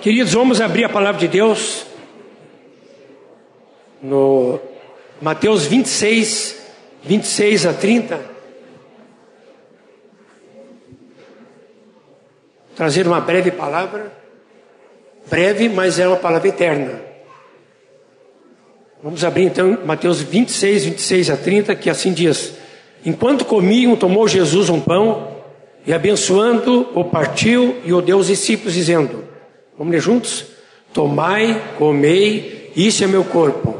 Queridos, 0.00 0.32
vamos 0.32 0.60
abrir 0.60 0.84
a 0.84 0.88
palavra 0.88 1.20
de 1.20 1.26
Deus 1.26 1.84
no 4.00 4.60
Mateus 5.20 5.66
26, 5.66 6.56
26 7.02 7.66
a 7.66 7.72
30. 7.72 8.20
Trazer 12.76 13.08
uma 13.08 13.20
breve 13.20 13.50
palavra, 13.50 14.12
breve, 15.28 15.68
mas 15.68 15.98
é 15.98 16.06
uma 16.06 16.16
palavra 16.16 16.46
eterna. 16.46 17.00
Vamos 19.02 19.24
abrir 19.24 19.46
então 19.46 19.78
Mateus 19.84 20.20
26, 20.20 20.84
26 20.84 21.30
a 21.30 21.36
30, 21.36 21.74
que 21.74 21.90
assim 21.90 22.12
diz: 22.12 22.56
Enquanto 23.04 23.44
comiam, 23.44 23.96
tomou 23.96 24.28
Jesus 24.28 24.68
um 24.68 24.80
pão 24.80 25.42
e 25.84 25.92
abençoando, 25.92 26.88
o 26.94 27.04
partiu 27.04 27.80
e 27.84 27.92
o 27.92 28.00
deu 28.00 28.18
aos 28.18 28.28
discípulos, 28.28 28.74
dizendo: 28.74 29.37
Vamos 29.78 29.92
ler 29.92 30.00
juntos? 30.00 30.44
Tomai, 30.92 31.62
comei, 31.78 32.72
isso 32.74 33.04
é 33.04 33.06
meu 33.06 33.24
corpo. 33.24 33.78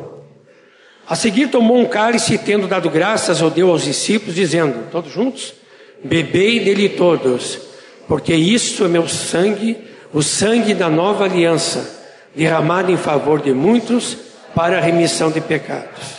A 1.09 1.17
seguir 1.17 1.49
tomou 1.49 1.79
um 1.79 1.87
cálice 1.87 2.39
tendo 2.39 2.69
dado 2.69 2.89
graças, 2.89 3.41
o 3.41 3.51
deu 3.51 3.71
aos 3.71 3.83
discípulos, 3.83 4.35
dizendo, 4.35 4.91
todos 4.91 5.11
juntos? 5.11 5.55
Bebei 6.05 6.61
dele 6.61 6.91
todos, 6.91 7.59
porque 8.07 8.35
isto 8.35 8.85
é 8.85 8.89
meu 8.89 9.09
sangue, 9.09 9.77
o 10.13 10.23
sangue 10.23 10.75
da 10.75 10.89
nova 10.89 11.25
aliança, 11.25 11.99
derramado 12.35 12.93
em 12.93 12.97
favor 12.97 13.41
de 13.41 13.53
muitos 13.53 14.17
para 14.55 14.79
a 14.79 14.81
remissão 14.81 15.31
de 15.31 15.41
pecados. 15.41 16.19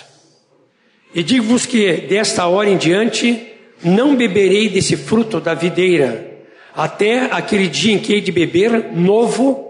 E 1.13 1.23
digo-vos 1.23 1.65
que 1.65 1.93
desta 1.93 2.47
hora 2.47 2.69
em 2.69 2.77
diante 2.77 3.47
não 3.83 4.15
beberei 4.15 4.69
desse 4.69 4.97
fruto 4.97 5.39
da 5.39 5.53
videira, 5.53 6.29
até 6.75 7.25
aquele 7.31 7.67
dia 7.67 7.93
em 7.93 7.99
que 7.99 8.13
hei 8.13 8.21
de 8.21 8.31
beber 8.31 8.91
novo 8.93 9.68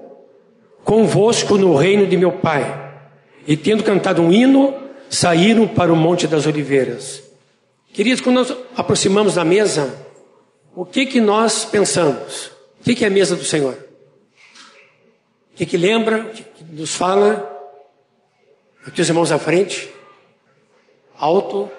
convosco 0.89 1.55
no 1.55 1.75
reino 1.75 2.07
de 2.07 2.17
meu 2.17 2.31
Pai. 2.31 2.65
E 3.45 3.55
tendo 3.55 3.83
cantado 3.83 4.23
um 4.23 4.33
hino, 4.33 4.73
saíram 5.07 5.67
para 5.67 5.93
o 5.93 5.95
Monte 5.95 6.25
das 6.25 6.47
Oliveiras. 6.47 7.21
Queridos, 7.93 8.21
quando 8.21 8.37
nós 8.37 8.57
aproximamos 8.75 9.35
da 9.35 9.45
mesa, 9.45 9.95
o 10.75 10.83
que 10.83 11.05
que 11.05 11.21
nós 11.21 11.63
pensamos? 11.63 12.47
O 12.81 12.83
que, 12.83 12.95
que 12.95 13.03
é 13.03 13.07
a 13.07 13.11
mesa 13.11 13.35
do 13.35 13.43
Senhor? 13.43 13.75
O 15.53 15.57
que, 15.57 15.67
que 15.67 15.77
lembra? 15.77 16.21
O 16.21 16.29
que, 16.31 16.43
que 16.43 16.63
nos 16.71 16.95
fala? 16.95 17.47
Aqui 18.83 18.99
os 18.99 19.07
irmãos 19.07 19.31
à 19.31 19.37
frente. 19.37 19.87
Alto. 21.19 21.69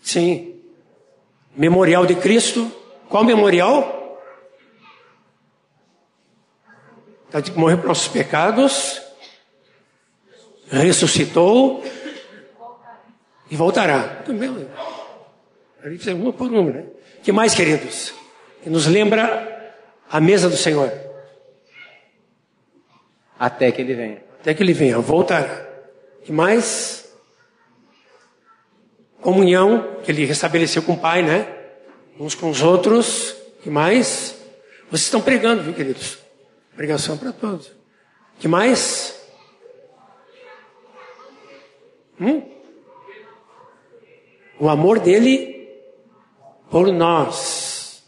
Sim. 0.00 0.54
Memorial 1.56 2.06
de 2.06 2.14
Cristo. 2.14 2.70
Qual 3.08 3.24
memorial? 3.24 3.95
Morreu 7.54 7.78
para 7.78 7.88
nossos 7.88 8.08
pecados, 8.08 9.02
ressuscitou 10.70 11.84
e 13.50 13.56
voltará. 13.56 14.22
Ali 15.84 16.12
uma 16.12 16.32
por 16.32 16.50
uma, 16.50 16.70
né? 16.70 16.84
que 17.22 17.32
mais, 17.32 17.54
queridos? 17.54 18.12
Que 18.62 18.70
nos 18.70 18.86
lembra 18.86 19.74
a 20.10 20.20
mesa 20.20 20.48
do 20.48 20.56
Senhor. 20.56 20.92
Até 23.38 23.70
que 23.70 23.82
ele 23.82 23.94
venha. 23.94 24.24
Até 24.40 24.54
que 24.54 24.62
ele 24.62 24.72
venha, 24.72 24.98
voltará. 24.98 25.66
Que 26.24 26.32
mais? 26.32 27.08
Comunhão 29.20 29.98
que 30.02 30.10
ele 30.10 30.24
restabeleceu 30.24 30.82
com 30.82 30.94
o 30.94 30.98
Pai, 30.98 31.22
né? 31.22 31.46
Uns 32.18 32.34
com 32.34 32.48
os 32.50 32.62
outros. 32.62 33.36
Que 33.62 33.70
mais? 33.70 34.36
Vocês 34.88 35.02
estão 35.02 35.20
pregando, 35.20 35.62
viu, 35.62 35.74
queridos? 35.74 36.25
Pregação 36.76 37.16
para 37.16 37.32
todos. 37.32 37.72
Que 38.38 38.46
mais? 38.46 39.18
Hum? 42.20 42.42
O 44.60 44.68
amor 44.68 45.00
dele 45.00 45.70
por 46.70 46.92
nós. 46.92 48.04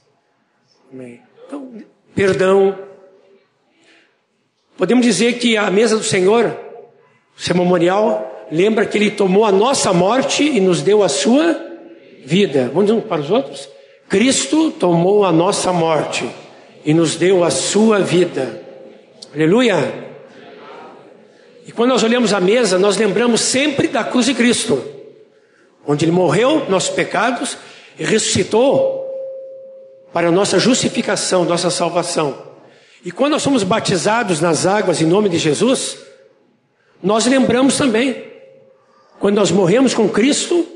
Então, 0.93 1.83
perdão. 2.15 2.79
Podemos 4.77 5.05
dizer 5.05 5.39
que 5.39 5.57
a 5.57 5.71
mesa 5.71 5.97
do 5.97 6.05
Senhor, 6.05 6.55
o 7.37 7.41
seu 7.41 7.57
memorial, 7.57 8.47
lembra 8.53 8.85
que 8.85 8.99
ele 8.99 9.11
tomou 9.11 9.47
a 9.47 9.53
nossa 9.53 9.93
morte 9.95 10.45
e 10.45 10.61
nos 10.61 10.83
deu 10.83 11.03
a 11.03 11.09
sua 11.09 11.59
vida. 12.25 12.71
Vamos 12.73 12.91
um 12.91 13.01
para 13.01 13.23
os 13.23 13.31
outros? 13.31 13.69
Cristo 14.09 14.71
tomou 14.73 15.25
a 15.25 15.33
nossa 15.33 15.73
morte 15.73 16.29
e 16.89 16.95
nos 16.95 17.17
deu 17.17 17.45
a 17.45 17.51
sua 17.51 18.01
vida. 18.01 18.63
Aleluia! 19.35 20.09
E 21.67 21.71
quando 21.71 21.91
nós 21.91 22.03
olhamos 22.03 22.33
a 22.33 22.41
mesa, 22.41 22.79
nós 22.79 22.97
lembramos 22.97 23.43
sempre 23.43 23.89
da 23.89 24.03
cruz 24.03 24.25
de 24.25 24.33
Cristo, 24.33 24.83
onde 25.87 26.07
Ele 26.07 26.13
morreu 26.13 26.65
nossos 26.71 26.89
pecados 26.89 27.59
e 27.99 28.05
ressuscitou 28.05 29.07
para 30.15 30.29
a 30.29 30.33
nossa 30.33 30.59
justificação, 30.59 31.45
nossa 31.45 31.69
salvação. 31.69 32.43
E 33.05 33.13
quando 33.13 33.33
nós 33.33 33.43
somos 33.43 33.63
batizados 33.63 34.41
nas 34.41 34.65
águas 34.65 35.03
em 35.03 35.07
nome 35.07 35.29
de 35.29 35.37
Jesus, 35.37 35.99
nós 37.03 37.27
lembramos 37.27 37.77
também, 37.77 38.33
quando 39.21 39.35
nós 39.35 39.51
morremos 39.51 39.93
com 39.93 40.09
Cristo, 40.09 40.67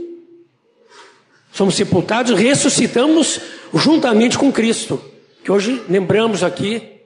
somos 1.51 1.75
sepultados, 1.75 2.39
ressuscitamos 2.39 3.41
juntamente 3.73 4.37
com 4.37 4.53
Cristo 4.53 5.12
que 5.43 5.51
hoje 5.51 5.83
lembramos 5.89 6.45
aqui, 6.45 7.01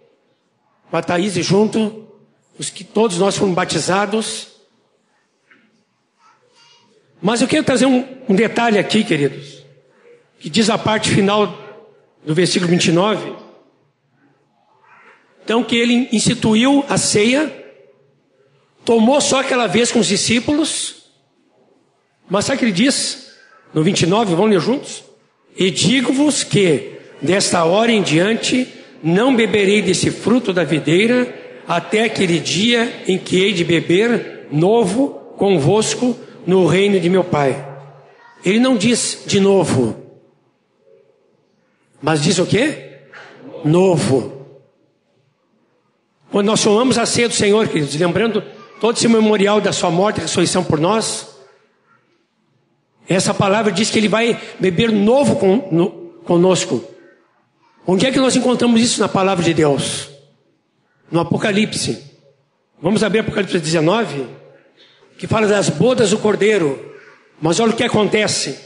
com 0.90 0.96
a 0.96 1.02
Thaís 1.02 1.34
junto, 1.34 2.06
os 2.58 2.70
que 2.70 2.84
todos 2.84 3.18
nós 3.18 3.36
fomos 3.36 3.54
batizados. 3.54 4.48
Mas 7.20 7.40
eu 7.40 7.48
quero 7.48 7.64
trazer 7.64 7.86
um, 7.86 8.04
um 8.28 8.34
detalhe 8.34 8.78
aqui, 8.78 9.02
queridos, 9.04 9.64
que 10.38 10.50
diz 10.50 10.68
a 10.68 10.76
parte 10.76 11.10
final 11.10 11.56
do 12.24 12.34
versículo 12.34 12.70
29. 12.70 13.34
Então, 15.42 15.64
que 15.64 15.76
ele 15.76 16.08
instituiu 16.12 16.84
a 16.88 16.98
ceia, 16.98 17.64
tomou 18.84 19.20
só 19.20 19.40
aquela 19.40 19.66
vez 19.66 19.90
com 19.90 20.00
os 20.00 20.08
discípulos, 20.08 21.06
mas 22.28 22.44
sabe 22.44 22.56
o 22.56 22.58
que 22.58 22.64
ele 22.66 22.72
diz? 22.72 23.32
No 23.72 23.82
29, 23.82 24.34
vamos 24.34 24.50
ler 24.50 24.60
juntos? 24.60 25.04
E 25.56 25.70
digo-vos 25.70 26.44
que 26.44 26.95
Desta 27.20 27.64
hora 27.64 27.90
em 27.90 28.02
diante, 28.02 28.68
não 29.02 29.34
beberei 29.34 29.80
desse 29.80 30.10
fruto 30.10 30.52
da 30.52 30.64
videira, 30.64 31.34
até 31.66 32.04
aquele 32.04 32.38
dia 32.38 33.04
em 33.08 33.18
que 33.18 33.40
hei 33.40 33.52
de 33.52 33.64
beber 33.64 34.46
novo 34.50 35.08
convosco 35.36 36.16
no 36.46 36.66
reino 36.66 37.00
de 37.00 37.08
meu 37.08 37.24
Pai. 37.24 37.64
Ele 38.44 38.60
não 38.60 38.76
diz 38.76 39.24
de 39.26 39.40
novo, 39.40 39.96
mas 42.00 42.22
diz 42.22 42.38
o 42.38 42.46
quê? 42.46 43.00
Novo. 43.64 44.32
Quando 46.30 46.46
nós 46.46 46.60
somamos 46.60 46.98
a 46.98 47.06
ceia 47.06 47.28
do 47.28 47.34
Senhor, 47.34 47.66
queridos, 47.68 47.94
lembrando 47.96 48.42
todo 48.80 48.96
esse 48.96 49.08
memorial 49.08 49.60
da 49.60 49.72
sua 49.72 49.90
morte 49.90 50.18
e 50.18 50.22
ressurreição 50.22 50.62
por 50.62 50.78
nós, 50.78 51.34
essa 53.08 53.32
palavra 53.32 53.72
diz 53.72 53.90
que 53.90 53.98
ele 53.98 54.08
vai 54.08 54.38
beber 54.60 54.92
novo 54.92 55.36
com, 55.36 55.68
no, 55.72 55.90
conosco 56.24 56.95
Onde 57.86 58.06
é 58.06 58.10
que 58.10 58.18
nós 58.18 58.34
encontramos 58.34 58.80
isso 58.80 59.00
na 59.00 59.08
palavra 59.08 59.44
de 59.44 59.54
Deus? 59.54 60.08
No 61.10 61.20
Apocalipse. 61.20 62.02
Vamos 62.82 63.04
abrir 63.04 63.20
Apocalipse 63.20 63.58
19, 63.58 64.26
que 65.16 65.26
fala 65.26 65.46
das 65.46 65.68
bodas 65.68 66.10
do 66.10 66.18
cordeiro. 66.18 66.94
Mas 67.40 67.60
olha 67.60 67.72
o 67.72 67.76
que 67.76 67.84
acontece. 67.84 68.58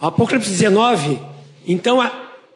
Apocalipse 0.00 0.50
19, 0.50 1.20
então 1.66 1.98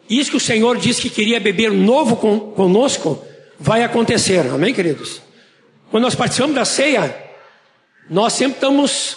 isso 0.09 0.31
que 0.31 0.37
o 0.37 0.41
Senhor 0.41 0.79
disse 0.79 1.03
que 1.03 1.11
queria 1.11 1.39
beber 1.39 1.71
novo 1.71 2.17
conosco, 2.17 3.25
vai 3.59 3.83
acontecer. 3.83 4.41
Amém, 4.53 4.75
queridos? 4.75 5.21
Quando 5.91 6.05
nós 6.05 6.15
participamos 6.15 6.57
da 6.57 6.65
ceia, 6.65 7.17
nós 8.11 8.33
sempre 8.33 8.57
estamos 8.57 9.17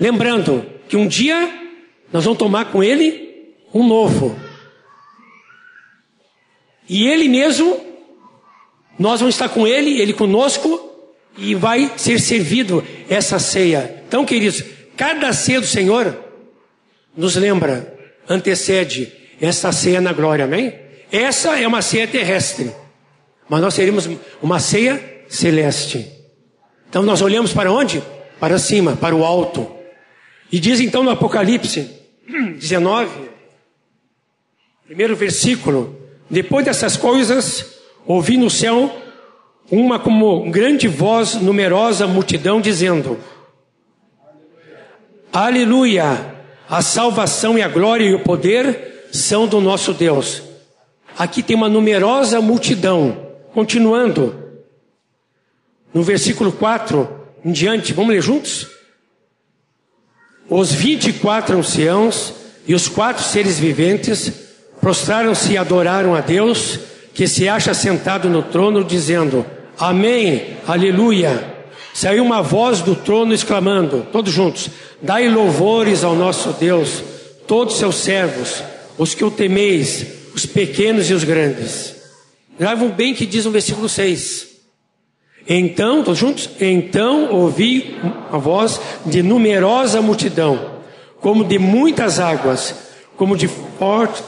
lembrando 0.00 0.66
que 0.88 0.96
um 0.96 1.06
dia 1.06 1.50
nós 2.12 2.24
vamos 2.24 2.38
tomar 2.38 2.66
com 2.66 2.82
Ele 2.82 3.54
um 3.72 3.86
novo. 3.86 4.34
E 6.92 7.08
Ele 7.08 7.26
mesmo, 7.26 7.80
nós 8.98 9.20
vamos 9.20 9.34
estar 9.34 9.48
com 9.48 9.66
Ele, 9.66 9.98
Ele 9.98 10.12
conosco, 10.12 10.90
e 11.38 11.54
vai 11.54 11.90
ser 11.96 12.20
servido 12.20 12.84
essa 13.08 13.38
ceia. 13.38 14.02
Então, 14.06 14.26
queridos, 14.26 14.62
cada 14.94 15.32
ceia 15.32 15.58
do 15.58 15.66
Senhor 15.66 16.14
nos 17.16 17.34
lembra, 17.36 17.98
antecede 18.28 19.10
essa 19.40 19.72
ceia 19.72 20.02
na 20.02 20.12
glória, 20.12 20.44
amém? 20.44 20.74
Essa 21.10 21.58
é 21.58 21.66
uma 21.66 21.80
ceia 21.80 22.06
terrestre, 22.06 22.70
mas 23.48 23.62
nós 23.62 23.74
teremos 23.74 24.06
uma 24.42 24.60
ceia 24.60 25.24
celeste. 25.30 26.12
Então 26.90 27.02
nós 27.02 27.22
olhamos 27.22 27.54
para 27.54 27.72
onde? 27.72 28.02
Para 28.38 28.58
cima, 28.58 28.96
para 28.96 29.16
o 29.16 29.24
alto. 29.24 29.66
E 30.52 30.60
diz 30.60 30.78
então 30.78 31.02
no 31.02 31.08
Apocalipse 31.08 31.88
19, 32.28 33.30
primeiro 34.86 35.16
versículo, 35.16 36.01
Depois 36.32 36.64
dessas 36.64 36.96
coisas, 36.96 37.74
ouvi 38.06 38.38
no 38.38 38.48
céu 38.48 38.90
uma 39.70 39.98
como 39.98 40.50
grande 40.50 40.88
voz, 40.88 41.34
numerosa 41.34 42.06
multidão, 42.06 42.58
dizendo: 42.58 43.18
Aleluia! 45.30 46.34
A 46.70 46.80
salvação 46.80 47.58
e 47.58 47.62
a 47.62 47.68
glória 47.68 48.06
e 48.06 48.14
o 48.14 48.20
poder 48.20 49.10
são 49.12 49.46
do 49.46 49.60
nosso 49.60 49.92
Deus. 49.92 50.42
Aqui 51.18 51.42
tem 51.42 51.54
uma 51.54 51.68
numerosa 51.68 52.40
multidão. 52.40 53.30
Continuando, 53.52 54.34
no 55.92 56.02
versículo 56.02 56.50
4 56.50 57.20
em 57.44 57.52
diante, 57.52 57.92
vamos 57.92 58.14
ler 58.14 58.22
juntos? 58.22 58.68
Os 60.48 60.72
vinte 60.72 61.10
e 61.10 61.12
quatro 61.12 61.58
anciãos 61.58 62.32
e 62.66 62.74
os 62.74 62.88
quatro 62.88 63.22
seres 63.22 63.58
viventes 63.58 64.51
prostraram-se 64.82 65.52
e 65.52 65.56
adoraram 65.56 66.12
a 66.12 66.20
Deus, 66.20 66.78
que 67.14 67.28
se 67.28 67.48
acha 67.48 67.72
sentado 67.72 68.28
no 68.28 68.42
trono, 68.42 68.82
dizendo: 68.82 69.46
Amém, 69.78 70.56
Aleluia. 70.66 71.52
Saiu 71.94 72.24
uma 72.24 72.42
voz 72.42 72.80
do 72.80 72.96
trono 72.96 73.32
exclamando, 73.32 74.06
todos 74.10 74.32
juntos: 74.32 74.68
Dai 75.00 75.28
louvores 75.28 76.02
ao 76.02 76.16
nosso 76.16 76.52
Deus, 76.54 77.02
todos 77.46 77.76
seus 77.76 77.94
servos, 77.94 78.62
os 78.98 79.14
que 79.14 79.24
o 79.24 79.30
temeis, 79.30 80.04
os 80.34 80.44
pequenos 80.44 81.08
e 81.08 81.14
os 81.14 81.22
grandes. 81.22 81.94
Gravam 82.58 82.88
bem 82.88 83.14
que 83.14 83.24
diz 83.24 83.44
no 83.44 83.50
versículo 83.52 83.88
6. 83.88 84.48
Então, 85.48 86.02
todos 86.02 86.18
juntos? 86.18 86.50
Então 86.60 87.30
ouvi 87.30 87.96
a 88.30 88.38
voz 88.38 88.80
de 89.06 89.22
numerosa 89.22 90.00
multidão, 90.00 90.80
como 91.20 91.44
de 91.44 91.58
muitas 91.58 92.18
águas, 92.18 92.74
como 93.16 93.36
de 93.36 93.48
forte, 93.48 94.22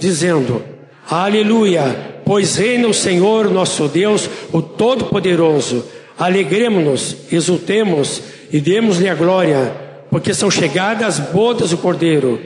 dizendo: 0.00 0.62
Aleluia, 1.08 2.20
pois 2.24 2.56
reina 2.56 2.88
o 2.88 2.94
Senhor 2.94 3.50
nosso 3.50 3.86
Deus, 3.86 4.28
o 4.52 4.60
Todo-Poderoso. 4.60 5.84
Alegremos-nos, 6.18 7.16
exultemos 7.30 8.22
e 8.52 8.60
demos-lhe 8.60 9.08
a 9.08 9.14
glória, 9.14 9.72
porque 10.10 10.34
são 10.34 10.50
chegadas 10.50 11.20
as 11.20 11.30
bodas 11.30 11.70
do 11.70 11.78
Cordeiro, 11.78 12.38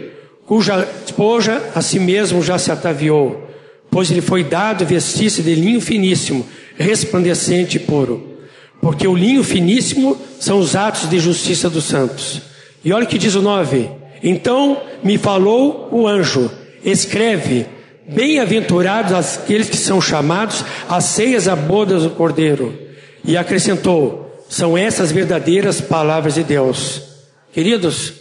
cuja 0.47 0.87
esposa 1.05 1.71
a 1.75 1.81
si 1.81 1.99
mesmo 1.99 2.43
já 2.43 2.59
se 2.59 2.71
ataviou, 2.71 3.49
pois 3.91 4.11
lhe 4.11 4.21
foi 4.21 4.45
dado 4.45 4.85
vestir-se 4.85 5.43
de 5.43 5.55
linho 5.55 5.81
finíssimo 5.81 6.47
resplandecente 6.77 7.77
e 7.77 7.81
puro. 7.81 8.35
Porque 8.81 9.07
o 9.07 9.15
linho 9.15 9.43
finíssimo 9.43 10.17
são 10.39 10.59
os 10.59 10.77
atos 10.77 11.09
de 11.09 11.19
justiça 11.19 11.71
dos 11.71 11.85
santos. 11.85 12.43
E 12.85 12.93
olha 12.93 13.05
o 13.05 13.09
que 13.09 13.19
diz 13.19 13.35
o 13.35 13.41
9: 13.43 13.91
Então 14.23 14.81
me 15.03 15.17
falou 15.17 15.89
o 15.91 16.07
anjo: 16.07 16.51
escreve, 16.85 17.67
bem-aventurados 18.09 19.13
aqueles 19.13 19.69
que 19.69 19.77
são 19.77 20.01
chamados 20.01 20.65
às 20.89 21.05
ceias 21.05 21.49
a 21.49 21.57
bodas 21.57 22.03
do 22.03 22.11
cordeiro. 22.11 22.79
E 23.25 23.37
acrescentou: 23.37 24.45
são 24.49 24.77
essas 24.77 25.11
verdadeiras 25.11 25.81
palavras 25.81 26.35
de 26.35 26.45
Deus. 26.45 27.03
Queridos, 27.53 28.15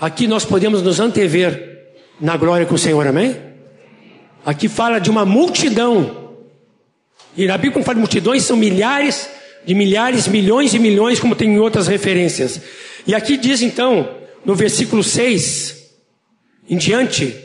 aqui 0.00 0.26
nós 0.26 0.44
podemos 0.44 0.82
nos 0.82 1.00
antever 1.00 1.94
na 2.20 2.36
glória 2.36 2.66
com 2.66 2.74
o 2.74 2.78
Senhor, 2.78 3.06
amém? 3.06 3.36
Aqui 4.44 4.68
fala 4.68 4.98
de 4.98 5.10
uma 5.10 5.24
multidão 5.24 6.26
e 7.36 7.46
na 7.46 7.58
Bíblia, 7.58 7.72
quando 7.74 7.84
fala 7.84 7.96
de 7.96 8.00
multidões, 8.00 8.44
são 8.44 8.56
milhares 8.56 9.28
de 9.66 9.74
milhares, 9.74 10.28
milhões 10.28 10.72
e 10.74 10.78
milhões, 10.78 11.18
como 11.18 11.34
tem 11.34 11.50
em 11.50 11.58
outras 11.58 11.88
referências. 11.88 12.60
E 13.06 13.14
aqui 13.14 13.36
diz 13.36 13.62
então, 13.62 14.08
no 14.44 14.54
versículo 14.54 15.02
6 15.02 15.74
em 16.68 16.76
diante, 16.76 17.36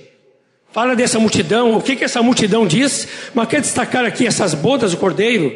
fala 0.72 0.96
dessa 0.96 1.20
multidão, 1.20 1.78
o 1.78 1.82
que, 1.82 1.96
que 1.96 2.04
essa 2.04 2.22
multidão 2.22 2.66
diz, 2.66 3.08
mas 3.34 3.48
quero 3.48 3.62
destacar 3.62 4.06
aqui 4.06 4.26
essas 4.26 4.54
bodas 4.54 4.92
do 4.92 4.98
cordeiro, 4.98 5.54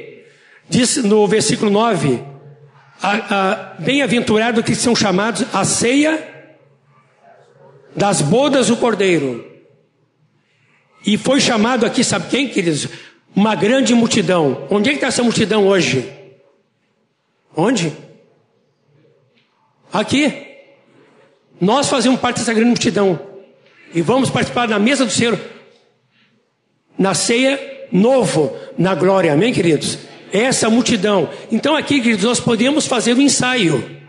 diz 0.69 0.97
no 0.97 1.27
versículo 1.27 1.71
9: 1.71 2.21
bem-aventurado 3.79 4.63
que 4.63 4.75
são 4.75 4.95
chamados 4.95 5.45
a 5.53 5.63
ceia 5.65 6.33
das 7.95 8.21
bodas 8.21 8.67
do 8.67 8.77
cordeiro. 8.77 9.53
E 11.06 11.18
foi 11.18 11.39
chamado 11.39 11.85
aqui, 11.85 12.03
sabe 12.03 12.29
quem, 12.29 12.47
queridos? 12.50 12.89
uma 13.35 13.53
grande 13.53 13.94
multidão. 13.94 14.65
Onde 14.69 14.89
é 14.89 14.91
que 14.94 14.97
está 14.97 15.07
essa 15.07 15.21
multidão 15.21 15.68
hoje? 15.68 16.09
Onde? 17.56 17.91
Aqui. 19.91 20.45
Nós 21.59 21.89
fazemos 21.89 22.19
parte 22.19 22.39
dessa 22.39 22.53
grande 22.53 22.69
multidão. 22.69 23.19
E 23.95 24.01
vamos 24.01 24.30
participar 24.30 24.68
da 24.68 24.77
mesa 24.77 25.06
do 25.06 25.12
Senhor. 25.12 25.39
Na 26.97 27.13
ceia 27.13 27.88
novo, 27.94 28.53
na 28.77 28.94
glória. 28.94 29.31
Amém, 29.31 29.53
queridos? 29.53 29.97
Essa 30.33 30.69
multidão. 30.69 31.30
Então 31.50 31.77
aqui, 31.77 32.01
queridos, 32.01 32.25
nós 32.25 32.42
podemos 32.42 32.86
fazer 32.86 33.13
um 33.13 33.21
ensaio. 33.21 34.01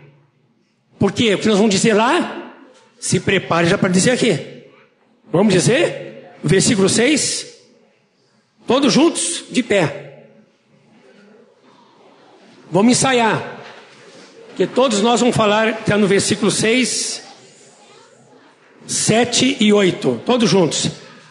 Por 0.99 1.13
quê? 1.13 1.37
Porque 1.37 1.47
nós 1.47 1.57
vamos 1.57 1.73
dizer 1.73 1.93
lá. 1.93 2.53
Se 2.99 3.21
prepare 3.21 3.69
já 3.69 3.77
para 3.77 3.87
dizer 3.87 4.11
aqui. 4.11 4.37
Vamos 5.31 5.53
dizer? 5.53 6.33
Versículo 6.43 6.89
6. 6.89 7.47
Todos 8.67 8.91
juntos, 8.91 9.45
de 9.49 9.63
pé. 9.63 10.25
Vamos 12.69 12.91
ensaiar. 12.91 13.61
Que 14.57 14.67
todos 14.67 15.01
nós 15.01 15.21
vamos 15.21 15.35
falar, 15.35 15.69
está 15.69 15.97
no 15.97 16.07
versículo 16.07 16.51
6, 16.51 17.26
7 18.87 19.57
e 19.59 19.71
8. 19.71 20.21
Todos 20.25 20.49
juntos. 20.49 20.89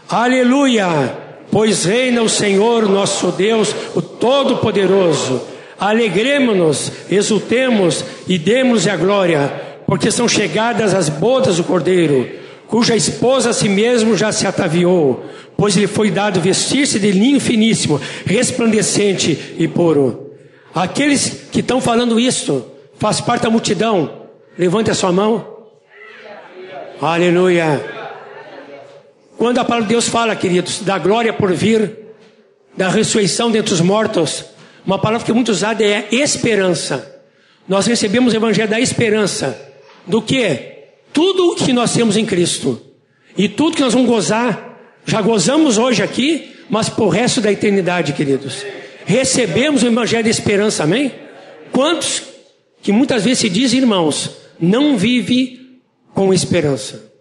Aleluia! 0.08 1.24
Pois 1.50 1.84
reina 1.84 2.22
o 2.22 2.28
Senhor 2.28 2.88
nosso 2.88 3.32
Deus, 3.32 3.74
o 3.94 4.02
Todo-Poderoso. 4.02 5.42
Alegremos-nos, 5.78 6.92
exultemos 7.10 8.04
e 8.28 8.38
demos-lhe 8.38 8.90
a 8.90 8.96
glória, 8.96 9.52
porque 9.86 10.10
são 10.10 10.28
chegadas 10.28 10.94
as 10.94 11.08
bodas 11.08 11.56
do 11.56 11.64
Cordeiro, 11.64 12.28
cuja 12.66 12.96
esposa 12.96 13.50
a 13.50 13.52
si 13.52 13.68
mesmo 13.68 14.16
já 14.16 14.32
se 14.32 14.46
ataviou 14.46 15.24
pois 15.56 15.74
lhe 15.76 15.86
foi 15.86 16.10
dado 16.10 16.40
vestir-se 16.40 16.98
de 16.98 17.10
linho 17.10 17.40
finíssimo, 17.40 18.00
resplandecente 18.24 19.54
e 19.58 19.66
puro. 19.66 20.32
Aqueles 20.74 21.48
que 21.50 21.60
estão 21.60 21.80
falando 21.80 22.20
isto, 22.20 22.64
faz 22.98 23.20
parte 23.20 23.42
da 23.42 23.50
multidão, 23.50 24.26
levante 24.58 24.90
a 24.90 24.94
sua 24.94 25.10
mão. 25.10 25.55
Aleluia. 27.00 27.84
Quando 29.36 29.58
a 29.58 29.64
palavra 29.64 29.86
de 29.86 29.92
Deus 29.92 30.08
fala, 30.08 30.34
queridos, 30.34 30.80
da 30.80 30.98
glória 30.98 31.32
por 31.32 31.52
vir, 31.52 31.94
da 32.74 32.88
ressurreição 32.88 33.50
dentre 33.50 33.74
os 33.74 33.82
mortos, 33.82 34.44
uma 34.84 34.98
palavra 34.98 35.24
que 35.24 35.30
é 35.30 35.34
muito 35.34 35.50
usada 35.50 35.84
é 35.84 36.08
esperança. 36.10 37.20
Nós 37.68 37.86
recebemos 37.86 38.32
o 38.32 38.36
evangelho 38.36 38.68
da 38.68 38.80
esperança. 38.80 39.60
Do 40.06 40.22
que? 40.22 40.74
Tudo 41.12 41.56
que 41.56 41.72
nós 41.72 41.92
temos 41.92 42.16
em 42.16 42.24
Cristo. 42.24 42.80
E 43.36 43.46
tudo 43.48 43.76
que 43.76 43.82
nós 43.82 43.92
vamos 43.92 44.08
gozar 44.08 44.66
já 45.04 45.20
gozamos 45.20 45.78
hoje 45.78 46.02
aqui, 46.02 46.50
mas 46.68 46.88
por 46.88 47.08
resto 47.08 47.40
da 47.40 47.52
eternidade, 47.52 48.12
queridos. 48.12 48.64
Recebemos 49.04 49.82
o 49.82 49.86
Evangelho 49.86 50.24
de 50.24 50.30
esperança, 50.30 50.82
amém? 50.82 51.12
Quantos 51.70 52.22
que 52.82 52.90
muitas 52.90 53.22
vezes 53.22 53.40
se 53.40 53.48
dizem 53.48 53.80
irmãos, 53.80 54.30
não 54.58 54.96
vive 54.96 55.65
com 56.16 56.32
esperança. 56.32 57.12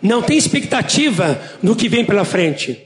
Não 0.00 0.22
tem 0.22 0.38
expectativa 0.38 1.42
do 1.60 1.74
que 1.74 1.88
vem 1.88 2.04
pela 2.04 2.24
frente. 2.24 2.80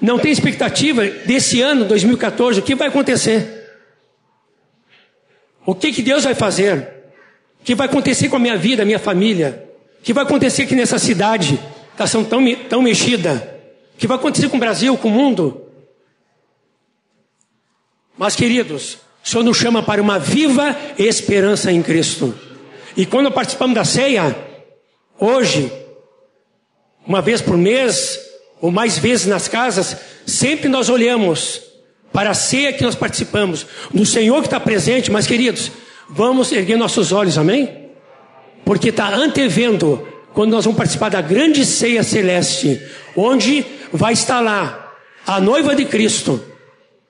Não 0.00 0.18
tem 0.18 0.32
expectativa 0.32 1.06
desse 1.06 1.62
ano, 1.62 1.84
2014, 1.84 2.58
o 2.58 2.62
que 2.62 2.74
vai 2.74 2.88
acontecer. 2.88 3.70
O 5.64 5.76
que, 5.76 5.92
que 5.92 6.02
Deus 6.02 6.24
vai 6.24 6.34
fazer? 6.34 6.92
O 7.60 7.64
que 7.64 7.74
vai 7.76 7.86
acontecer 7.86 8.28
com 8.28 8.36
a 8.36 8.40
minha 8.40 8.56
vida, 8.56 8.82
a 8.82 8.84
minha 8.84 8.98
família? 8.98 9.70
O 10.00 10.02
que 10.02 10.12
vai 10.12 10.24
acontecer 10.24 10.62
aqui 10.62 10.74
nessa 10.74 10.98
cidade? 10.98 11.58
Está 11.92 12.06
sendo 12.06 12.28
tão, 12.28 12.44
tão 12.68 12.82
mexida. 12.82 13.60
O 13.94 13.98
que 13.98 14.08
vai 14.08 14.16
acontecer 14.16 14.48
com 14.48 14.56
o 14.56 14.60
Brasil, 14.60 14.96
com 14.98 15.08
o 15.08 15.12
mundo? 15.12 15.62
Mas, 18.18 18.34
queridos, 18.34 18.98
o 19.24 19.28
Senhor 19.28 19.44
nos 19.44 19.56
chama 19.56 19.84
para 19.84 20.02
uma 20.02 20.18
viva 20.18 20.76
esperança 20.98 21.70
em 21.70 21.80
Cristo. 21.80 22.34
E 22.96 23.06
quando 23.06 23.30
participamos 23.30 23.74
da 23.74 23.84
ceia, 23.84 24.45
hoje, 25.18 25.70
uma 27.06 27.22
vez 27.22 27.40
por 27.40 27.56
mês, 27.56 28.18
ou 28.60 28.70
mais 28.70 28.98
vezes 28.98 29.26
nas 29.26 29.48
casas, 29.48 29.96
sempre 30.26 30.68
nós 30.68 30.88
olhamos 30.88 31.62
para 32.12 32.30
a 32.30 32.34
ceia 32.34 32.72
que 32.72 32.82
nós 32.82 32.94
participamos, 32.94 33.66
do 33.92 34.06
Senhor 34.06 34.40
que 34.40 34.46
está 34.46 34.58
presente, 34.58 35.10
mas 35.10 35.26
queridos, 35.26 35.70
vamos 36.08 36.50
erguer 36.50 36.76
nossos 36.76 37.12
olhos, 37.12 37.36
amém? 37.36 37.90
Porque 38.64 38.88
está 38.88 39.14
antevendo 39.14 40.06
quando 40.32 40.52
nós 40.52 40.64
vamos 40.64 40.78
participar 40.78 41.10
da 41.10 41.20
grande 41.20 41.64
ceia 41.64 42.02
celeste, 42.02 42.80
onde 43.14 43.64
vai 43.92 44.12
estar 44.12 44.40
lá 44.40 44.94
a 45.26 45.40
noiva 45.40 45.74
de 45.74 45.84
Cristo. 45.84 46.42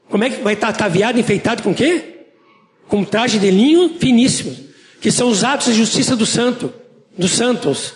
Como 0.09 0.25
é 0.25 0.31
que 0.31 0.43
vai 0.43 0.55
estar 0.55 0.69
ataviada, 0.69 1.19
enfeitada 1.19 1.63
com 1.63 1.75
quê? 1.75 2.21
Com 2.89 3.05
traje 3.05 3.39
de 3.39 3.51
linho 3.51 3.97
finíssimo, 3.99 4.57
que 5.01 5.11
são 5.11 5.29
os 5.29 5.45
atos 5.45 5.67
de 5.67 5.75
justiça 5.75 6.15
do 6.17 6.25
santo, 6.25 6.73
dos 7.16 7.32
santos. 7.32 7.94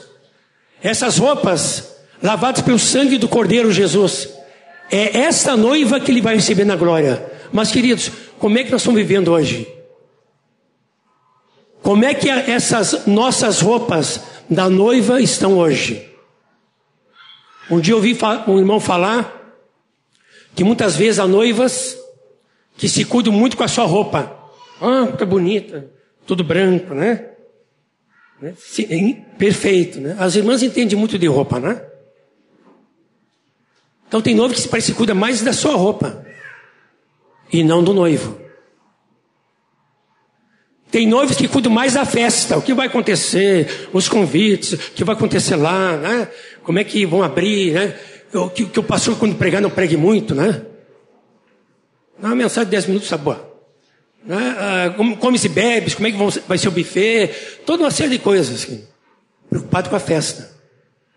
Essas 0.83 1.19
roupas 1.19 1.97
lavadas 2.23 2.63
pelo 2.63 2.79
sangue 2.79 3.19
do 3.19 3.29
Cordeiro 3.29 3.73
Jesus, 3.73 4.29
É 4.93 5.21
esta 5.21 5.57
noiva 5.57 6.01
que 6.01 6.11
ele 6.11 6.21
vai 6.21 6.35
receber 6.35 6.65
na 6.65 6.75
glória. 6.75 7.25
Mas, 7.53 7.71
queridos, 7.71 8.11
como 8.41 8.59
é 8.59 8.65
que 8.65 8.73
nós 8.73 8.81
estamos 8.81 9.01
vivendo 9.01 9.31
hoje? 9.31 9.73
Como 11.81 12.05
é 12.05 12.13
que 12.13 12.29
essas 12.29 13.07
nossas 13.07 13.61
roupas 13.61 14.21
da 14.49 14.69
noiva 14.69 15.21
estão 15.21 15.59
hoje? 15.59 16.09
Um 17.71 17.79
dia 17.79 17.93
eu 17.93 17.99
ouvi 17.99 18.19
um 18.49 18.59
irmão 18.59 18.81
falar 18.81 19.57
que 20.57 20.65
muitas 20.65 20.97
vezes 20.97 21.21
há 21.21 21.27
noivas 21.27 21.97
que 22.77 22.89
se 22.89 23.05
cuidam 23.05 23.33
muito 23.33 23.57
com 23.57 23.63
a 23.63 23.69
sua 23.69 23.85
roupa. 23.85 24.37
Ah, 24.81 25.07
tá 25.17 25.25
bonita, 25.25 25.89
tudo 26.27 26.43
branco, 26.43 26.95
né? 26.95 27.30
Né? 28.41 28.55
Perfeito, 29.39 30.01
né? 30.01 30.17
As 30.19 30.35
irmãs 30.35 30.63
entendem 30.63 30.99
muito 30.99 31.19
de 31.19 31.27
roupa, 31.27 31.61
né? 31.61 31.83
Então 34.09 34.21
tem 34.21 34.35
noivo 34.35 34.55
que 34.55 34.61
se 34.61 34.69
parece 34.69 34.93
cuida 34.93 35.15
mais 35.15 35.41
da 35.43 35.53
sua 35.53 35.77
roupa 35.77 36.25
e 37.53 37.63
não 37.63 37.83
do 37.83 37.95
noivo. 37.95 38.41
Tem 40.91 41.07
noivos 41.07 41.37
que 41.37 41.47
cuidam 41.47 41.71
mais 41.71 41.95
da 41.95 42.05
festa, 42.05 42.59
o 42.59 42.63
que 42.63 42.75
vai 42.75 42.89
acontecer, 42.89 43.89
os 43.93 44.09
convites, 44.09 44.73
o 44.73 44.93
que 44.93 45.05
vai 45.05 45.15
acontecer 45.15 45.55
lá, 45.55 45.97
né? 45.97 46.29
Como 46.65 46.81
é 46.81 46.85
que 46.85 47.07
vão 47.07 47.23
abrir, 47.23 47.73
né? 47.73 47.97
O 48.35 48.49
que, 48.49 48.67
que 48.67 48.81
o 48.81 48.83
pastor, 48.83 49.17
quando 49.17 49.37
pregar, 49.37 49.63
não 49.63 49.71
pregue 49.71 49.97
muito, 49.97 50.35
né? 50.35 50.63
Dá 52.19 52.29
uma 52.29 52.37
mensagem 52.37 52.65
de 52.65 52.71
10 52.73 52.87
minutos, 52.87 53.09
tá 53.09 53.17
boa. 53.17 53.50
Né? 54.25 54.37
Ah, 54.59 54.95
como, 54.97 55.17
come 55.17 55.39
se 55.39 55.49
bebe, 55.49 55.95
como 55.95 56.07
é 56.07 56.13
que 56.13 56.41
vai 56.47 56.59
ser 56.59 56.69
o 56.69 56.73
buffet, 56.73 57.29
toda 57.65 57.85
uma 57.85 57.91
série 57.91 58.11
de 58.11 58.19
coisas. 58.19 58.63
Assim. 58.63 58.85
Preocupado 59.49 59.89
com 59.89 59.97
a 59.97 60.01
festa. 60.01 60.51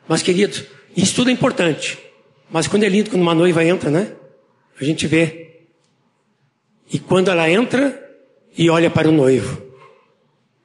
Mas, 0.08 0.22
querido, 0.22 0.64
isso 0.96 1.16
tudo 1.16 1.30
é 1.30 1.34
importante. 1.34 2.00
Mas 2.50 2.68
quando 2.68 2.84
é 2.84 2.90
lindo, 2.90 3.10
quando 3.10 3.22
uma 3.22 3.36
noiva 3.36 3.64
entra, 3.64 3.90
né? 3.90 4.14
A 4.80 4.84
gente 4.84 5.08
vê. 5.08 5.62
E 6.92 7.00
quando 7.00 7.30
ela 7.30 7.50
entra 7.50 8.00
e 8.58 8.70
olha 8.70 8.90
para 8.90 9.10
o 9.10 9.12
noivo. 9.12 9.62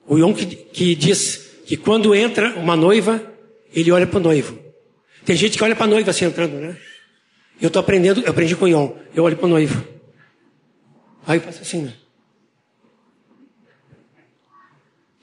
O 0.07 0.19
Ion 0.19 0.33
que, 0.35 0.47
que 0.47 0.95
diz 0.95 1.49
que 1.67 1.77
quando 1.77 2.15
entra 2.15 2.55
uma 2.57 2.77
noiva, 2.77 3.23
ele 3.75 3.91
olha 3.91 4.07
para 4.07 4.19
o 4.19 4.23
noivo. 4.23 4.59
Tem 5.25 5.37
gente 5.37 5.57
que 5.57 5.65
olha 5.65 5.77
para 5.77 5.85
a 5.85 5.89
noiva 5.89 6.11
assim 6.11 6.25
entrando, 6.25 6.55
né? 6.55 6.77
Eu 7.61 7.69
estou 7.69 7.81
aprendendo, 7.81 8.21
eu 8.21 8.31
aprendi 8.31 8.55
com 8.57 8.65
o 8.65 8.69
Ion. 8.69 8.93
Eu 9.15 9.25
olho 9.25 9.37
para 9.37 9.47
o 9.47 9.49
noivo. 9.49 9.87
Aí 11.27 11.39
eu 11.39 11.43
faço 11.43 11.63
assim, 11.63 11.83
né? 11.83 11.95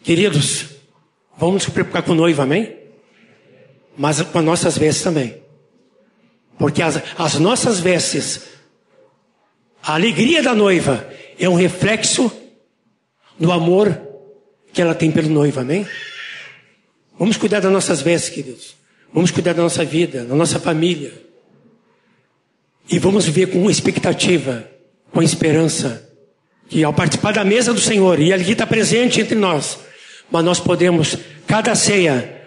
Queridos, 0.06 0.68
vamos 1.36 1.66
nos 1.66 1.74
preocupar 1.74 2.04
com 2.04 2.12
o 2.12 2.16
noivo, 2.16 2.40
amém? 2.40 2.78
Mas 3.98 4.22
com 4.22 4.38
as 4.38 4.46
nossas 4.46 4.78
vestes 4.78 5.04
também. 5.04 5.42
Porque 6.60 6.84
as, 6.84 7.02
as 7.18 7.40
nossas 7.40 7.80
vestes, 7.80 8.42
a 9.82 9.96
alegria 9.96 10.44
da 10.44 10.54
noiva 10.54 11.10
é 11.40 11.50
um 11.50 11.56
reflexo 11.56 12.32
do 13.40 13.52
amor 13.52 14.00
que 14.72 14.80
ela 14.80 14.94
tem 14.94 15.10
pelo 15.10 15.28
noivo, 15.28 15.60
amém? 15.60 15.88
Vamos 17.18 17.36
cuidar 17.36 17.60
das 17.60 17.72
nossas 17.72 18.00
vestes, 18.00 18.30
queridos. 18.30 18.76
Vamos 19.12 19.32
cuidar 19.32 19.54
da 19.54 19.64
nossa 19.64 19.84
vida, 19.84 20.24
da 20.24 20.36
nossa 20.36 20.60
família. 20.60 21.14
E 22.88 23.00
vamos 23.00 23.26
viver 23.26 23.48
com 23.48 23.68
expectativa, 23.72 24.70
com 25.12 25.24
esperança. 25.24 26.08
Que 26.70 26.84
ao 26.84 26.94
participar 26.94 27.34
da 27.34 27.44
mesa 27.44 27.74
do 27.74 27.82
Senhor, 27.82 28.20
e 28.20 28.32
Ele 28.32 28.52
está 28.52 28.68
presente 28.68 29.20
entre 29.20 29.34
nós, 29.34 29.80
mas 30.32 30.44
nós 30.44 30.60
podemos, 30.60 31.18
cada 31.48 31.76
ceia, 31.76 32.42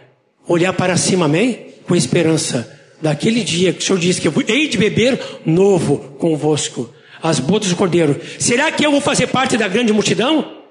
olhar 0.46 0.72
para 0.72 0.96
cima, 0.96 1.26
amém? 1.26 1.74
Com 1.86 1.94
esperança. 1.94 2.76
Daquele 3.00 3.44
dia 3.44 3.72
que 3.72 3.78
o 3.78 3.82
Senhor 3.82 3.98
disse 3.98 4.20
que 4.20 4.28
eu 4.28 4.34
hei 4.48 4.68
de 4.68 4.76
beber 4.76 5.20
novo 5.46 5.98
convosco, 6.18 6.92
as 7.22 7.38
bodas 7.38 7.68
do 7.68 7.76
Cordeiro. 7.76 8.20
Será 8.38 8.72
que 8.72 8.84
eu 8.84 8.90
vou 8.90 9.00
fazer 9.00 9.28
parte 9.28 9.56
da 9.56 9.68
grande 9.68 9.92
multidão? 9.92 10.62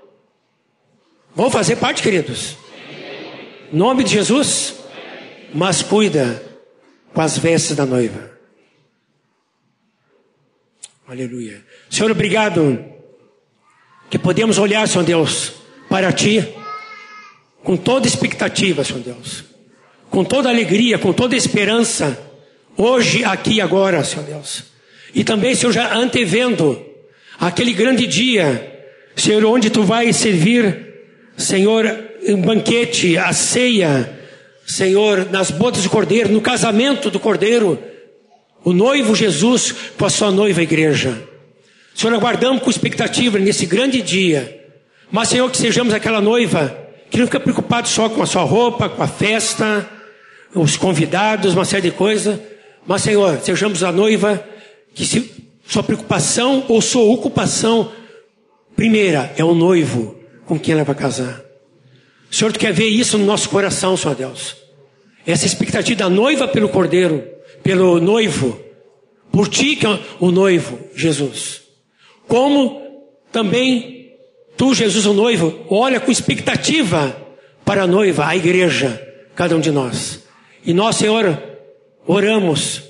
Vou 1.33 1.49
fazer 1.49 1.77
parte, 1.77 2.01
queridos? 2.01 2.57
Nome 3.71 4.03
de 4.03 4.11
Jesus? 4.11 4.75
Mas 5.53 5.81
cuida 5.81 6.43
com 7.13 7.21
as 7.21 7.37
vestes 7.37 7.75
da 7.75 7.85
noiva. 7.85 8.31
Aleluia. 11.07 11.63
Senhor, 11.89 12.11
obrigado 12.11 12.83
que 14.09 14.19
podemos 14.19 14.57
olhar, 14.57 14.85
Senhor 14.87 15.05
Deus, 15.05 15.53
para 15.89 16.11
Ti 16.11 16.45
com 17.67 17.75
toda 17.75 18.07
expectativa, 18.07 18.81
Senhor 18.81 19.01
Deus, 19.01 19.43
com 20.09 20.24
toda 20.24 20.47
alegria, 20.47 20.97
com 20.97 21.12
toda 21.12 21.36
esperança, 21.36 22.17
hoje, 22.77 23.25
aqui 23.25 23.55
e 23.55 23.62
agora, 23.62 24.05
Senhor 24.05 24.24
Deus. 24.24 24.63
E 25.13 25.21
também, 25.21 25.53
Senhor, 25.53 25.74
já 25.74 25.93
antevendo 25.93 26.81
aquele 27.38 27.74
grande 27.74 28.07
dia, 28.07 28.88
Senhor, 29.17 29.43
onde 29.43 29.69
Tu 29.69 29.83
vai 29.83 30.13
servir, 30.13 30.93
Senhor, 31.36 32.05
um 32.29 32.41
banquete, 32.41 33.17
a 33.17 33.33
ceia, 33.33 34.17
Senhor, 34.65 35.29
nas 35.29 35.51
bodas 35.51 35.83
do 35.83 35.89
Cordeiro, 35.89 36.29
no 36.29 36.39
casamento 36.39 37.09
do 37.09 37.19
Cordeiro, 37.19 37.77
o 38.63 38.71
noivo 38.71 39.13
Jesus 39.13 39.75
com 39.97 40.05
a 40.05 40.09
sua 40.09 40.31
noiva 40.31 40.63
igreja. 40.63 41.21
Senhor, 41.93 42.13
aguardamos 42.13 42.63
com 42.63 42.69
expectativa 42.69 43.38
nesse 43.38 43.65
grande 43.65 44.01
dia. 44.01 44.57
Mas, 45.12 45.27
Senhor, 45.27 45.51
que 45.51 45.57
sejamos 45.57 45.93
aquela 45.93 46.21
noiva 46.21 46.87
que 47.09 47.17
não 47.17 47.25
fica 47.25 47.39
preocupado 47.39 47.87
só 47.87 48.09
com 48.09 48.21
a 48.21 48.25
sua 48.25 48.43
roupa, 48.43 48.89
com 48.89 49.01
a 49.01 49.07
festa, 49.07 49.89
os 50.53 50.77
convidados, 50.77 51.53
uma 51.53 51.65
série 51.65 51.89
de 51.89 51.91
coisas. 51.91 52.39
Mas, 52.85 53.01
Senhor, 53.01 53.39
sejamos 53.41 53.83
a 53.83 53.91
noiva 53.91 54.43
que 54.93 55.05
se, 55.05 55.31
sua 55.65 55.83
preocupação 55.83 56.65
ou 56.67 56.81
sua 56.81 57.03
ocupação 57.03 57.91
primeira 58.75 59.33
é 59.35 59.43
o 59.43 59.53
noivo 59.53 60.15
com 60.45 60.59
quem 60.59 60.73
ela 60.73 60.83
vai 60.83 60.95
casar. 60.95 61.43
Senhor, 62.29 62.51
tu 62.51 62.59
quer 62.59 62.73
ver 62.73 62.87
isso 62.87 63.17
no 63.17 63.25
nosso 63.25 63.49
coração, 63.49 63.97
Senhor 63.97 64.15
Deus. 64.15 64.55
Essa 65.25 65.45
expectativa 65.45 65.97
da 65.97 66.09
noiva 66.09 66.47
pelo 66.47 66.69
cordeiro, 66.69 67.27
pelo 67.63 67.99
noivo, 67.99 68.59
por 69.31 69.47
ti 69.47 69.75
que 69.75 69.85
é 69.85 69.99
o 70.19 70.31
noivo, 70.31 70.79
Jesus. 70.95 71.61
Como 72.27 72.81
também 73.31 73.96
Tu, 74.57 74.73
Jesus, 74.73 75.05
o 75.05 75.13
noivo, 75.13 75.65
olha 75.69 75.99
com 75.99 76.11
expectativa 76.11 77.15
para 77.63 77.83
a 77.83 77.87
noiva, 77.87 78.25
a 78.25 78.35
igreja, 78.35 78.99
cada 79.35 79.55
um 79.55 79.59
de 79.59 79.69
nós. 79.69 80.23
E 80.65 80.73
nós, 80.73 80.95
Senhor, 80.95 81.39
oramos 82.07 82.81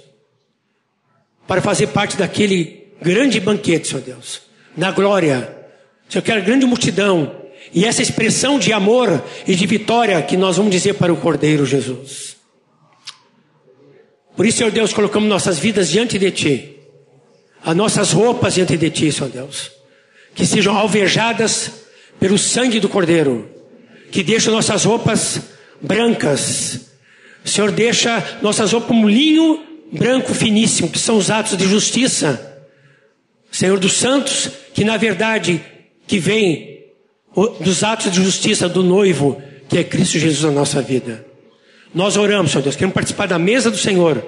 para 1.45 1.61
fazer 1.61 1.87
parte 1.87 2.15
daquele 2.15 2.87
grande 3.01 3.41
banquete, 3.41 3.89
Senhor 3.89 4.01
Deus, 4.01 4.41
na 4.77 4.91
glória. 4.91 5.55
Senhor, 6.07 6.21
aquela 6.21 6.39
grande 6.39 6.65
multidão 6.65 7.35
e 7.73 7.83
essa 7.83 8.01
expressão 8.01 8.57
de 8.57 8.71
amor 8.71 9.21
e 9.45 9.53
de 9.53 9.67
vitória 9.67 10.21
que 10.21 10.37
nós 10.37 10.55
vamos 10.55 10.71
dizer 10.71 10.93
para 10.93 11.11
o 11.11 11.17
Cordeiro 11.17 11.65
Jesus. 11.65 12.37
Por 14.37 14.45
isso, 14.45 14.59
Senhor 14.59 14.71
Deus, 14.71 14.93
colocamos 14.93 15.27
nossas 15.27 15.59
vidas 15.59 15.89
diante 15.89 16.17
de 16.17 16.31
Ti, 16.31 16.79
as 17.61 17.75
nossas 17.75 18.13
roupas 18.13 18.53
diante 18.53 18.77
de 18.77 18.89
Ti, 18.89 19.11
Senhor 19.11 19.29
Deus 19.29 19.76
que 20.37 20.45
sejam 20.45 20.77
alvejadas 20.77 21.71
pelo 22.19 22.37
sangue 22.37 22.79
do 22.79 22.87
Cordeiro, 22.87 23.49
que 24.11 24.21
deixe 24.21 24.51
nossas 24.51 24.85
roupas 24.85 25.41
brancas. 25.81 26.91
O 27.43 27.49
Senhor 27.49 27.71
deixa 27.71 28.37
nossas 28.43 28.71
roupas 28.71 28.87
como 28.87 29.09
linho 29.09 29.63
branco 29.91 30.35
finíssimo, 30.35 30.89
que 30.89 30.99
são 30.99 31.17
os 31.17 31.31
atos 31.31 31.57
de 31.57 31.67
justiça. 31.67 32.55
Senhor 33.51 33.79
dos 33.79 33.93
santos, 33.93 34.51
que 34.75 34.83
na 34.83 34.95
verdade 34.95 35.59
que 36.05 36.19
vem 36.19 36.85
dos 37.59 37.83
atos 37.83 38.11
de 38.11 38.21
justiça 38.21 38.69
do 38.69 38.83
noivo, 38.83 39.41
que 39.67 39.79
é 39.79 39.83
Cristo 39.83 40.19
Jesus 40.19 40.43
na 40.43 40.51
nossa 40.51 40.83
vida. 40.83 41.25
Nós 41.95 42.15
oramos, 42.15 42.51
Senhor 42.51 42.61
Deus, 42.61 42.75
queremos 42.75 42.93
participar 42.93 43.27
da 43.27 43.39
mesa 43.39 43.71
do 43.71 43.77
Senhor 43.77 44.23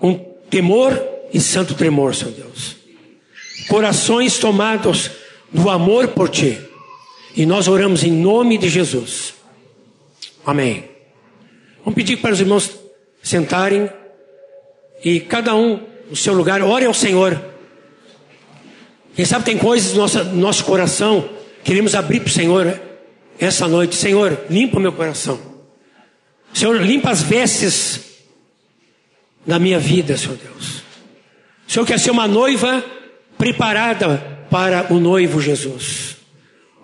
com 0.00 0.14
temor 0.48 0.98
e 1.30 1.38
santo 1.40 1.74
tremor, 1.74 2.14
Senhor 2.14 2.32
Deus 2.32 2.83
corações 3.68 4.38
tomados 4.38 5.10
do 5.52 5.70
amor 5.70 6.08
por 6.08 6.28
ti. 6.28 6.58
E 7.36 7.44
nós 7.44 7.68
oramos 7.68 8.04
em 8.04 8.12
nome 8.12 8.58
de 8.58 8.68
Jesus. 8.68 9.34
Amém. 10.44 10.88
Vamos 11.78 11.94
pedir 11.94 12.18
para 12.18 12.32
os 12.32 12.40
irmãos 12.40 12.70
sentarem 13.22 13.90
e 15.04 15.20
cada 15.20 15.54
um 15.54 15.80
no 16.08 16.16
seu 16.16 16.34
lugar, 16.34 16.62
ore 16.62 16.84
ao 16.84 16.94
Senhor. 16.94 17.42
Quem 19.14 19.24
sabe 19.24 19.44
tem 19.44 19.58
coisas 19.58 19.92
no 19.92 19.98
nosso, 19.98 20.24
no 20.24 20.36
nosso 20.36 20.64
coração, 20.64 21.28
queremos 21.62 21.94
abrir 21.94 22.20
para 22.20 22.28
o 22.28 22.32
Senhor 22.32 22.80
essa 23.38 23.68
noite. 23.68 23.94
Senhor, 23.94 24.38
limpa 24.50 24.78
o 24.78 24.80
meu 24.80 24.92
coração. 24.92 25.40
Senhor, 26.52 26.80
limpa 26.80 27.10
as 27.10 27.22
vestes 27.22 28.00
da 29.46 29.58
minha 29.58 29.78
vida, 29.78 30.16
Senhor 30.16 30.36
Deus. 30.36 30.82
O 31.66 31.72
Senhor 31.72 31.86
quer 31.86 31.98
ser 31.98 32.10
uma 32.10 32.28
noiva 32.28 32.84
preparada 33.44 34.46
para 34.50 34.90
o 34.90 34.98
noivo 34.98 35.38
Jesus. 35.38 36.16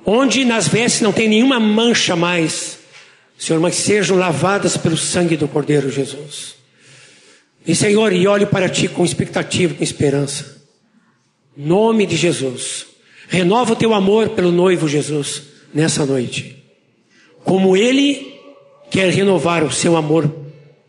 Onde 0.05 0.45
nas 0.45 0.69
vestes 0.69 1.00
não 1.00 1.11
tem 1.11 1.26
nenhuma 1.26 1.59
mancha 1.59 2.14
mais, 2.14 2.79
Senhor, 3.38 3.59
mas 3.61 3.76
sejam 3.76 4.19
lavadas 4.19 4.76
pelo 4.76 4.97
sangue 4.97 5.38
do 5.38 5.49
Cordeiro 5.49 5.90
Jesus. 5.90 6.57
E 7.67 7.75
Senhor, 7.75 8.12
e 8.12 8.26
olho 8.26 8.47
para 8.47 8.69
Ti 8.69 8.88
com 8.88 9.07
expectativa, 9.07 9.73
com 9.73 9.83
esperança. 9.83 10.61
Nome 11.57 12.05
de 12.05 12.17
Jesus. 12.17 12.87
Renova 13.26 13.73
o 13.73 13.76
Teu 13.76 13.95
amor 13.95 14.31
pelo 14.31 14.52
noivo 14.52 14.87
Jesus 14.87 15.43
nessa 15.73 16.05
noite. 16.05 16.62
Como 17.43 17.75
Ele 17.75 18.38
quer 18.90 19.11
renovar 19.11 19.64
o 19.64 19.73
Seu 19.73 19.97
amor 19.97 20.31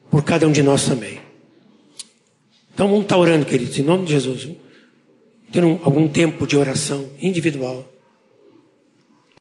por 0.10 0.22
cada 0.22 0.46
um 0.46 0.52
de 0.52 0.62
nós 0.62 0.86
também. 0.86 1.22
Então 2.74 2.90
vamos 2.90 3.04
estar 3.04 3.18
orando, 3.18 3.46
queridos, 3.46 3.80
em 3.80 3.84
nome 3.84 4.06
de 4.06 4.12
Jesus. 4.12 4.50
Ter 5.52 5.64
um, 5.64 5.80
algum 5.84 6.08
tempo 6.08 6.48
de 6.48 6.56
oração 6.56 7.06
individual. 7.22 7.91